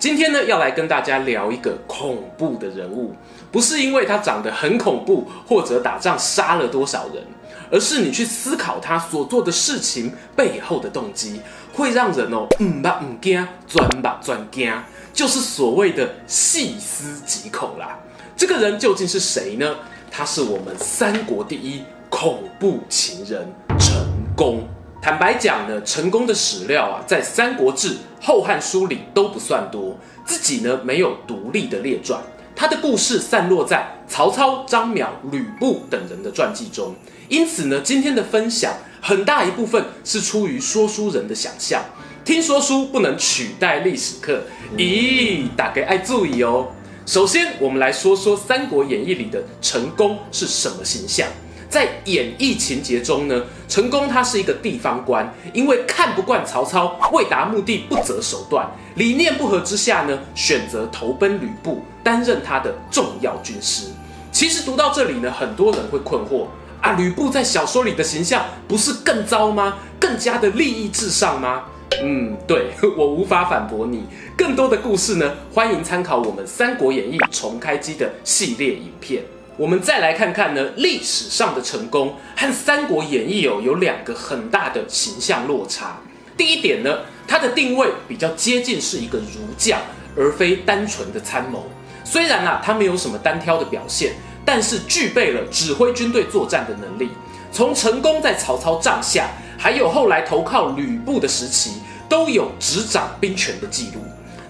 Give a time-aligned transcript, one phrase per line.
[0.00, 3.14] 今天呢，要来跟大家聊一个恐怖的人物。
[3.52, 7.22] 不是因为他长得很恐怖，或者打仗杀了多少人，
[7.70, 11.42] 而是你去思考他所做的事情背后的动机，
[11.74, 14.72] 会让人哦，嗯吧嗯惊，钻吧钻惊，
[15.12, 17.98] 就是所谓的细思极恐啦。
[18.34, 19.76] 这个人究竟是谁呢？
[20.10, 23.46] 他是我们三国第一恐怖情人
[23.78, 23.94] 陈
[24.34, 24.66] 宫。
[25.02, 27.88] 坦白讲呢，陈宫的史料啊，在《三国志》
[28.20, 32.20] 《后汉书》里都不算多，自己呢没有独立的列传。
[32.54, 36.94] 他的故事散落在曹操、张邈、吕布等人的传记中，
[37.30, 41.82] 因此呢，今天的分享很大一部分是出于说书人的想象。
[42.22, 44.42] 听说书不能取代历史课，
[44.76, 46.68] 咦，大家爱注意哦。
[47.06, 51.26] 首先，我们来说说《三国演义》里的成功是什么形象。
[51.70, 63.86] 在演绎情节中呢，陈宫他是一个地方官，因为看不惯曹操为达目的不择手段，理念不合之下呢，选择投奔吕布，担任他的重要军师。
[64.32, 66.46] 其实读到这里呢，很多人会困惑
[66.80, 69.78] 啊，吕布在小说里的形象不是更糟吗？
[70.00, 71.62] 更加的利益至上吗？
[72.02, 74.04] 嗯，对， 我无法反驳你。
[74.36, 79.22] 更多的故事呢，欢迎参考我们《三国演义》重开机的系列影片。
[79.60, 85.98] 我们再来看看呢，历史上的陈宫和《三国演义》哦有两个很大的形象落差。
[86.34, 89.78] 第一点呢，他的定位比较接近是一个儒将，
[90.16, 91.66] 而非单纯的参谋。
[92.04, 94.14] 虽然啊，他没有什么单挑的表现，
[94.46, 97.10] 但是具备了指挥军队作战的能力。
[97.52, 101.72] 从成功在曹操帐下，还有后来投靠吕布的时期，
[102.08, 104.00] 都有执掌兵权的记录。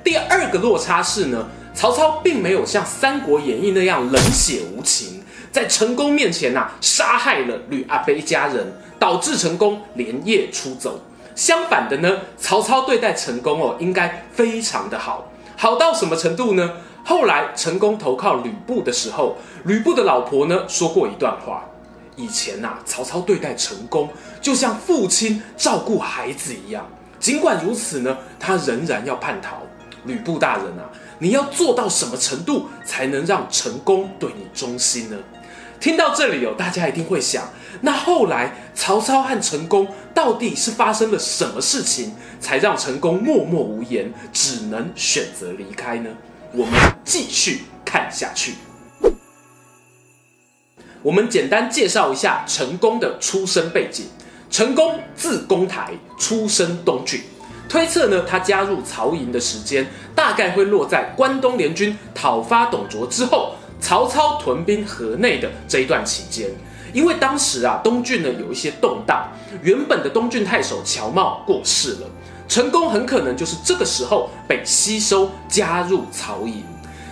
[0.05, 1.49] 第二个落差是呢。
[1.73, 11.01] 曹操并没有像《三国演义》那样冷血无情，在陈宫面前呐、杀害了吕阿飞一家人，导致陈宫连夜出走。
[11.35, 16.73] 相反的呢，曹操对待陈宫哦，应该非常的好，好到什么程度呢？
[17.03, 21.65] 后来陈宫投靠吕布的时候，吕布的老婆呢说过一段话：
[22.17, 24.09] 以前呐、曹操对待陈宫
[24.43, 26.87] 就像父亲照顾孩子一样。
[27.19, 29.63] 尽管如此呢，他仍然要叛逃。
[30.05, 35.17] 吕布大人啊，你要做到什么程度才能让陈宫对你忠心呢？
[35.79, 37.49] 听到这里哦，大家一定会想，
[37.81, 46.11] 那后来曹操和陈宫到底是发生了什么事情，才让陈宫默默无言，只能选择离开呢？
[46.53, 46.75] 我们
[47.05, 48.55] 继续看下去。
[51.03, 54.05] 我们简单介绍一下陈宫的出生背景：
[54.51, 57.23] 陈宫字公台，出身东郡。
[57.71, 66.51] 推测呢，他加入曹营的时间大概会落在关东联军讨伐董卓之后，曹操屯兵河内的这一段期间。
[66.93, 69.29] 因为当时啊，东郡呢有一些动荡，
[69.63, 72.09] 原本的东郡太守乔瑁过世了，
[72.49, 76.65] 陈宫很可能就是这个时候被吸收加入曹营。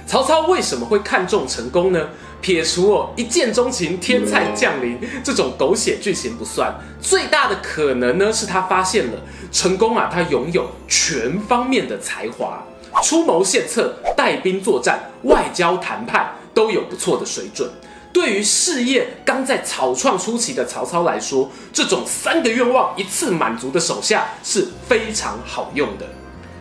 [0.09, 2.09] 曹操为什么会看中陈宫呢？
[2.41, 12.63] 撇除哦一见钟情、天才降临这种狗血剧情不算，最大的可能呢是他发现了成功啊，他拥有全方面的才华，
[13.03, 17.69] 出谋献策、带兵作战、外交谈判都有不错的水准。
[18.11, 26.07] 对于事业刚在草创初期的曹操来说，这种三个愿望一次满足的手下是非常好用的。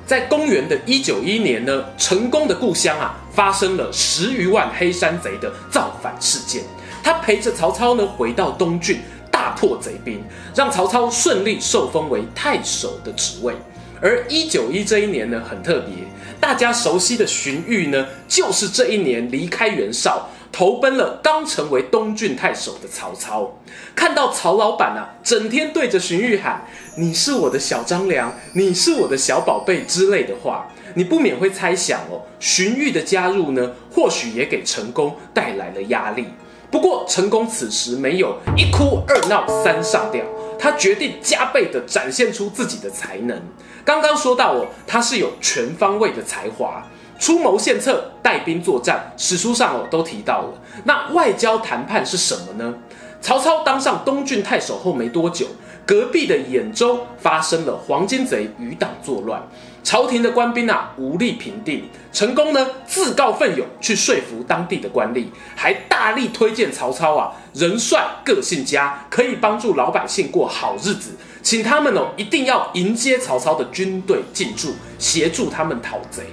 [0.08, 6.64] 在公元的一九一年呢，陈宫的故乡啊发生了十余万黑山贼的造反事件。
[7.04, 10.24] 他陪着曹操呢回到东郡，大破贼兵，
[10.56, 13.54] 让曹操顺利受封为太守的职位。
[14.00, 15.94] 而一九一这一年呢很特别，
[16.40, 20.30] 大家熟悉的荀彧呢就是这一年离开袁绍。
[20.58, 23.60] 投奔了刚成为东郡太守的曹操，
[23.96, 26.66] 看到曹老板啊，整天对着荀彧喊
[26.98, 36.26] “你是我的小张良，你是我的小宝贝”之类的话，你不免会猜想哦，荀彧的加入呢，或许也给陈宫带来了压力。
[36.72, 40.26] 不过陈宫此时没有一哭二闹三上吊，
[40.58, 43.40] 他决定加倍的展现出自己的才能。
[43.86, 46.84] 刚刚说到哦，他是有全方位的才华。
[47.20, 50.54] 出谋献策、带兵作战，史书上哦都提到了。
[50.84, 52.74] 那外交谈判是什么呢？
[53.20, 55.48] 曹操当上东郡太守后没多久，
[55.88, 59.42] 隔壁的兖州发生了黄巾贼余党作乱，
[59.84, 65.26] 朝廷的官兵啊无力平定，陈宫呢自告奋勇去说服当地的官吏，
[65.56, 76.24] 还大力推荐曹操啊人帅个性佳，可以帮助老百姓过好日子，请他们哦一定要迎接曹操的军队进驻，协助他们讨贼。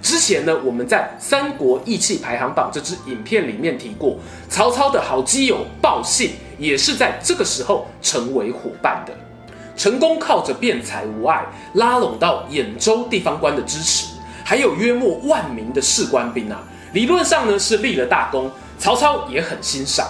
[0.00, 4.18] 之前呢我们在《三国义气排行榜》这支影片里面提过，
[4.48, 9.12] 曹操的好基友鲍信也是在这个时候成为伙伴的。
[9.76, 14.08] 成功靠着辩才无碍，拉拢到兖州地方官的支持，
[14.44, 16.62] 还有约莫万名的士官兵啊，
[16.92, 20.08] 理论上呢是立了大功，曹操也很欣赏。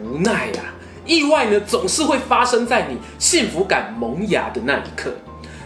[0.00, 0.62] 无奈啊，
[1.04, 5.12] 意外呢总是会发生在你幸福感萌芽的那一刻。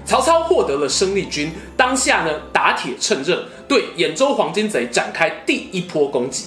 [0.08, 6.46] 曹操获得了生力军，当下呢打铁趁热，对兖州黄巾贼展开第一波攻击。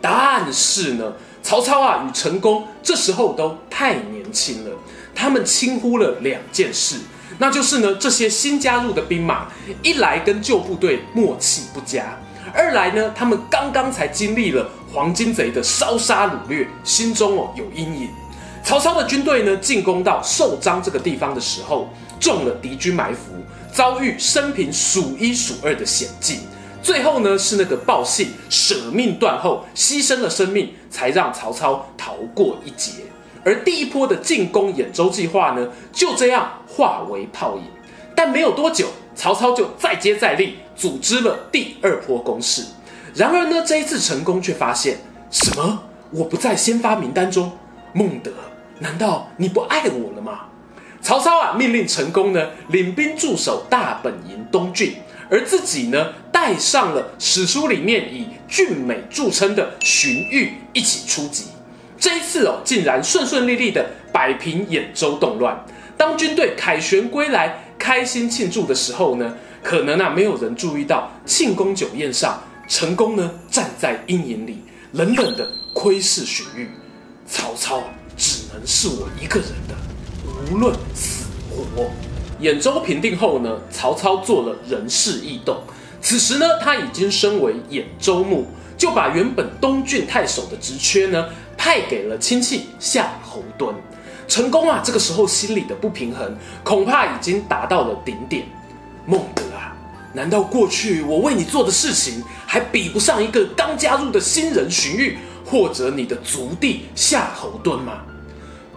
[0.00, 1.12] 但是呢，
[1.42, 4.70] 曹操啊与陈宫这时候都太年轻了。
[5.14, 6.96] 他们轻忽了两件事，
[7.36, 9.46] 那就是呢，这些新加入的兵马，
[9.82, 12.18] 一来跟旧部队默契不佳，
[12.54, 18.08] 二来呢，他们刚刚才经历了黄巾贼的烧杀掳掠，心中哦有阴影。
[18.64, 21.90] 曹操的军队呢，进攻到寿张这个地方的时候，
[22.22, 23.32] 中了敌军埋伏，
[23.72, 26.38] 遭遇生平数一数二的险境。
[26.80, 32.92] 最后呢，是那个鲍信舍命断后，牺牲了生命，才让曹操逃过一劫。
[33.44, 37.64] 而第一波的进攻兖州计划呢，就这样化为泡影。
[38.14, 38.86] 但没有多久，
[39.16, 42.62] 曹操就再接再厉，组织了第二波攻势。
[43.16, 44.98] 然而呢，这一次成功却发现
[45.28, 45.82] 什么？
[46.12, 47.50] 我不在先发名单中。
[47.92, 48.30] 孟德，
[48.78, 50.42] 难道你不爱我了吗？
[51.02, 54.94] 曹操啊，命令陈宫呢领兵驻守大本营东郡，
[55.28, 61.46] 而自己呢带上了史书里面以俊美著称的荀彧一起出击。
[61.98, 65.64] 这一次哦，竟然顺顺利利的摆平兖州动乱。
[65.96, 74.62] 当军队凯旋归来，开心庆祝的时候呢，可能啊没有人注意到庆功酒宴上，陈宫呢站在阴影里，
[74.92, 76.66] 冷冷的窥视荀彧。
[77.26, 77.82] 曹操
[78.16, 79.48] 只能是我一个人，
[80.50, 81.90] 无论死活。
[82.40, 85.62] 兖州平定后呢，曹操做了人事异动。
[86.00, 88.46] 此时呢，他已经升为兖州牧，
[88.76, 91.26] 就把原本东郡太守的职缺呢。
[91.56, 93.72] 派给了亲戚夏侯惇，
[94.26, 98.44] 陈宫啊，这个时候心里的不平衡恐怕已经达到了顶点。
[99.06, 99.72] 孟德啊，
[100.12, 105.14] 难道过去我为你做的事情还比不上一个刚加入的新人荀彧，
[105.46, 108.02] 或者你的族弟夏侯惇吗？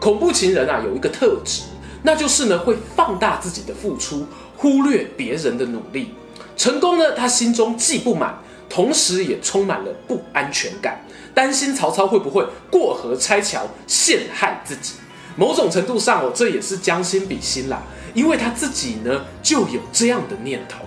[0.06, 1.63] 恐怖情人啊，有一个特质，
[2.04, 4.24] 那就是呢会放大自己的付出，
[4.56, 6.13] 忽略别人的努力。
[6.56, 8.38] 成功呢，他心中既不满，
[8.69, 11.02] 同时也充满了不安全感。
[11.34, 14.94] 担心曹操会不会过河拆桥陷害自己，
[15.36, 17.81] 某种程度上哦，这也是将心比心啦，
[18.13, 20.85] 因为他自己呢就有这样的念头。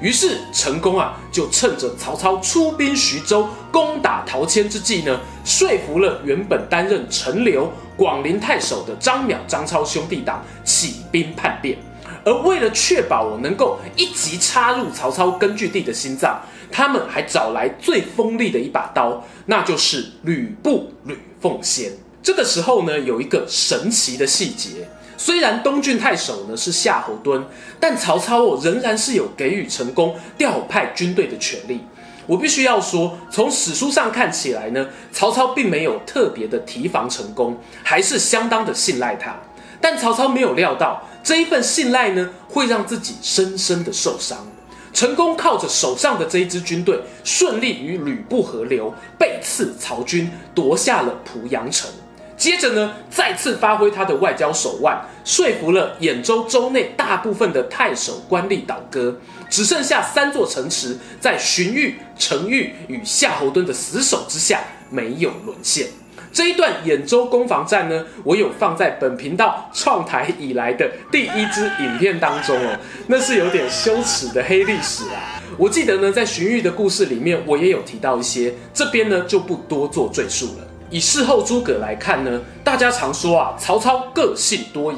[0.00, 11.78] 于是陈宫啊就趁着曹操出兵徐州攻打陶谦之际呢，说服了原本担任陈留广陵太守的张邈、张超兄弟党起兵叛变。
[12.24, 16.40] 而为了确保我能够一击插入曹操根据地的心脏。
[16.70, 21.90] 他们还找来最锋利的一把刀，那就是吕布吕奉先。
[22.22, 24.86] 这个时候呢，有一个神奇的细节，
[25.18, 27.42] 虽然东郡太守呢是夏侯惇，
[27.80, 31.80] 但曹操哦仍然是有给予成功调派军队的权利。
[32.28, 39.34] 我必须要说，从史书上看起来呢，曹操并没有特别的提防成功，还是相当的信赖他。
[39.80, 44.46] 但曹操没有料到，这一份信赖呢，会让自己深深的受伤。
[44.92, 51.90] 成功靠着手上的这一支军队，顺利与吕布合流，背刺曹军，夺下了濮阳城。
[52.38, 59.16] 接着呢，再次发挥他的外交手腕，说服了兖州州内大部分的太守官吏倒戈，
[59.50, 65.88] 只剩下三座城池，在荀彧、程昱与夏侯惇的死守之下，没有沦陷。
[66.30, 72.78] 这一段兖州攻防战呢，我有放在本频道创台以来的第一支影片当中哦，
[73.08, 75.42] 那是有点羞耻的黑历史啊。
[75.56, 80.67] 我记得呢，在荀彧的故事里面，我也有提到一些，这边呢就不多做赘述了。
[80.90, 84.96] 以事后诸葛来看呢，大家常说啊，曹操个性多疑，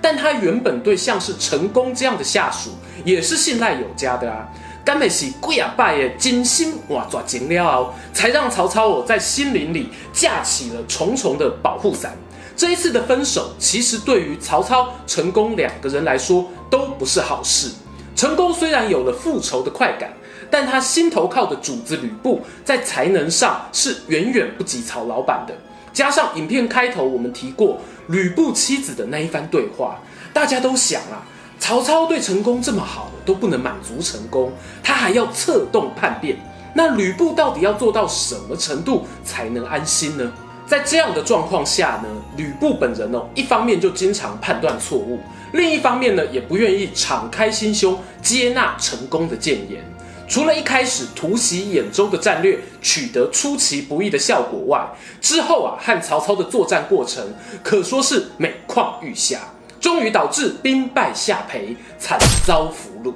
[0.00, 2.70] 但他原本对像是陈宫这样的下属，
[3.04, 4.48] 也是信赖有加的啊。
[4.84, 12.16] 甘美喜贵啊拜耶，精心哇抓紧了，才让曹操我在心灵里架起了重重的保护伞。
[12.56, 17.70] 这一次的分手，其实对于曹操、陈宫两个人来说都不是好事。
[18.14, 20.10] 陈宫虽然有了复仇的快感，
[20.50, 25.54] 但他心头靠的主子吕布，在才能上是远远不及曹老板的。
[25.92, 29.98] 加上影片开头我们提过吕布妻子的那一番对话，
[30.32, 31.26] 大家都想啊。
[31.58, 36.36] 曹操对成功这么好都不能满足成功，他还要策动叛变。
[36.74, 40.30] 那吕布到底要做到什么程度才能安心呢？
[40.66, 45.18] 在这样的状况下呢，吕布本人哦，一方面就经常判断错误，
[45.52, 49.82] 另一方面呢，也不愿意敞开心胸接纳成功的谏言。
[50.28, 54.84] 除了一开始突袭兖州的战略取得出其不意的效果外，
[55.20, 57.24] 之后啊，和曹操的作战过程
[57.62, 59.40] 可说是每况愈下，
[59.80, 63.14] 终于导致兵败下邳，惨遭俘虏。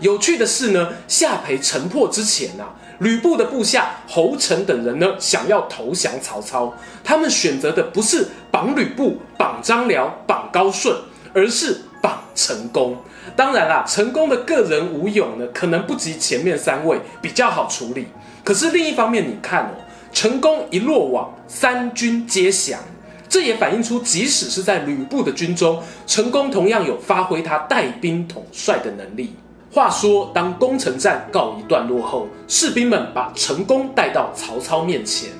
[0.00, 10.96] 有趣的是呢，下邳城破之前啊，吕布的部下侯成等人呢，想要投降曹操，他们选择的不是绑吕布、绑张辽、绑高顺，
[11.34, 12.96] 而是绑成功。
[13.36, 18.06] 当然啦，成功的个人武勇呢，可能不及前面三位比较好处理。
[18.44, 19.70] 可是另一方面，你看哦，
[20.12, 22.80] 成功一落网，三军皆降，
[23.28, 29.34] 这也反映出，即使是在吕布的军中，成功同样有发挥他带兵统帅的能力。
[29.72, 35.30] 话说，当攻城战告一段落后，士兵们把成功带到曹操面前，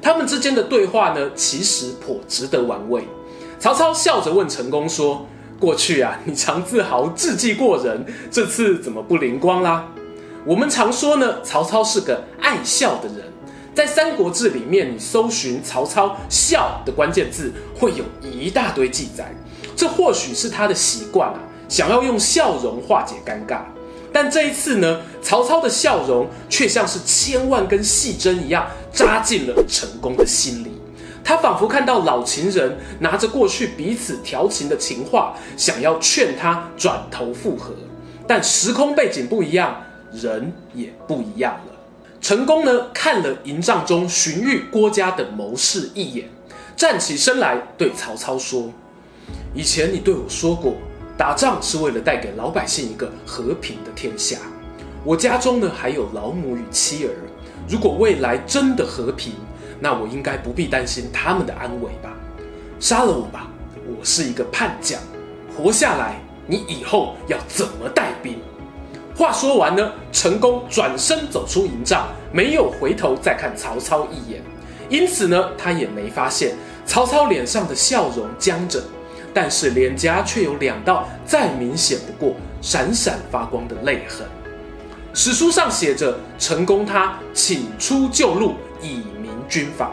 [0.00, 3.02] 他们之间的对话呢，其实颇值得玩味。
[3.58, 5.26] 曹操笑着问成功说
[5.62, 9.88] ：“过去啊，你常自豪智计过人，这次怎么不灵光啦？”
[10.44, 13.18] 我们常说呢，曹操是个爱笑的人，
[13.72, 19.32] 在《三国志》里面，你搜寻曹操“笑”的关键字，会有一大堆记载。
[19.76, 21.38] 这或许是他的习惯啊，
[21.68, 23.60] 想要用笑容化解尴尬。
[24.12, 30.71] 但这一次呢，曹操的笑容却像是千万根细针一样扎进了成功的心里。
[31.24, 37.74] 他仿佛看到老情人拿着过去彼此调情的情话，想要劝他转头复合。
[38.26, 41.72] 但时空背景不一样，人也不一样了。
[42.20, 46.28] 成功呢，看了营帐中荀彧、郭嘉等谋士一眼，
[46.76, 48.70] 站起身来对曹操说
[49.54, 50.74] ：“以前你对我说过。”
[51.14, 54.38] 打仗是为了带给老百姓一个和平的天下。
[55.04, 57.12] 我家中呢，还有老母与妻儿，
[57.68, 59.34] 如果未来真的和平，
[59.82, 62.14] 那我应该不必担心他们的安危吧？
[62.78, 63.48] 杀了我吧，
[63.84, 65.00] 我是一个叛将，
[65.56, 68.38] 活下来，你以后要怎么带兵？
[69.16, 74.40] 话说完呢，成功转身走出营帐，没有回头再看曹操一眼，
[74.88, 76.54] 因此呢，他也没发现
[76.86, 78.80] 曹操脸上的笑容僵着。
[79.34, 84.26] 但是脸颊却有两道再明显不过、闪闪发光的泪痕。
[85.12, 89.02] 史书上写着：“成功他请出旧路，以
[89.52, 89.92] 军法。”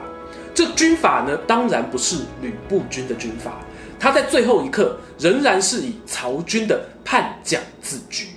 [0.55, 3.59] 这军法呢，当然不是吕布军的军法。
[3.99, 8.27] 他在最后一刻仍然是以曹军的叛将自居。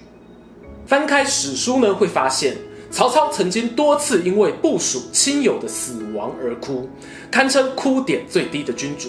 [0.86, 2.56] 翻开史书呢，会发现
[2.90, 6.88] 曹操曾经多次因为部属亲友的死亡而哭，
[7.30, 9.08] 堪称哭点最低的君主。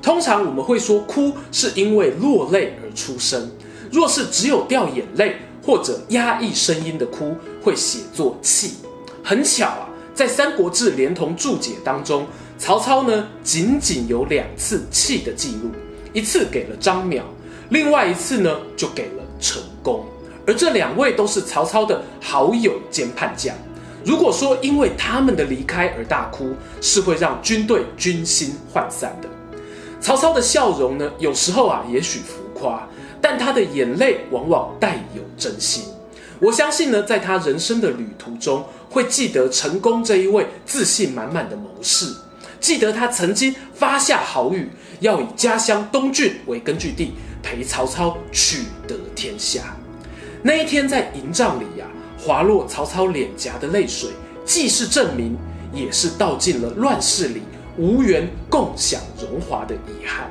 [0.00, 3.50] 通常我们会说哭是因为落泪而出声，
[3.90, 8.74] 若是只有掉眼泪或者压抑声音的哭，会写作泣。
[9.22, 12.24] 很巧啊，在《三国志》连同注解当中，
[12.56, 15.72] 曹操呢仅仅有两次泣的记录，
[16.12, 17.20] 一次给了张邈，
[17.70, 20.04] 另外一次呢就给了成功，
[20.46, 23.52] 而这两位都是曹操的好友兼叛将。
[24.04, 29.28] 如果说因为他们的离开而大哭，是会让军队军心涣散的。
[30.00, 32.86] 曹操的笑容呢，有时候啊，也许浮夸，
[33.20, 35.86] 但他的眼泪往往带有真心。
[36.40, 42.12] 我相信呢，在他人生的旅途中，会记得成功这一位自信满满的谋士，
[42.60, 44.68] 记得他曾经发下豪语，
[45.00, 47.12] 要以家乡东郡为根据地，
[47.42, 49.76] 陪曹操取得天下。
[50.42, 51.86] 那一天在营帐里呀、
[52.18, 54.10] 滑落曹操脸颊的泪水，
[54.44, 55.36] 既是证明，
[55.72, 57.42] 也是道尽了乱世里。
[57.76, 60.30] 无缘共享荣华的遗憾。